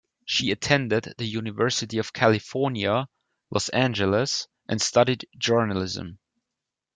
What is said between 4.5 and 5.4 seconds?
and studied